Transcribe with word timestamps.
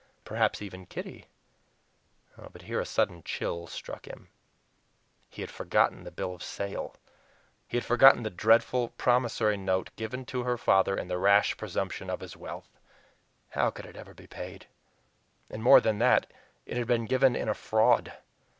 Perhaps 0.25 0.63
even 0.63 0.87
Kitty 0.87 1.27
but 2.51 2.63
here 2.63 2.79
a 2.79 2.87
sudden 2.87 3.21
chill 3.21 3.67
struck 3.67 4.07
him. 4.07 4.29
He 5.29 5.43
had 5.43 5.51
forgotten 5.51 6.05
the 6.05 6.11
bill 6.11 6.33
of 6.33 6.41
sale! 6.41 6.95
He 7.67 7.77
had 7.77 7.85
forgotten 7.85 8.23
the 8.23 8.31
dreadful 8.31 8.89
promissory 8.89 9.57
note 9.57 9.95
given 9.95 10.25
to 10.25 10.41
her 10.41 10.57
father 10.57 10.97
in 10.97 11.07
the 11.07 11.19
rash 11.19 11.55
presumption 11.55 12.09
of 12.09 12.21
his 12.21 12.35
wealth! 12.35 12.79
How 13.49 13.69
could 13.69 13.85
it 13.85 13.95
ever 13.95 14.15
be 14.15 14.25
paid? 14.25 14.65
And 15.51 15.61
more 15.61 15.79
than 15.79 15.99
that, 15.99 16.25
it 16.65 16.77
had 16.77 16.87
been 16.87 17.05
given 17.05 17.35
in 17.35 17.47
a 17.47 17.53
fraud. 17.53 18.11